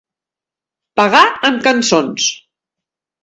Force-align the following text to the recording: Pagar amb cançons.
Pagar 0.99 1.23
amb 1.49 1.61
cançons. 1.69 2.31